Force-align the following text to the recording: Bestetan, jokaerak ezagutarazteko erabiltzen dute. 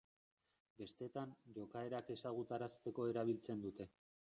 Bestetan, 0.79 1.35
jokaerak 1.59 2.13
ezagutarazteko 2.17 3.11
erabiltzen 3.15 3.67
dute. 3.69 3.93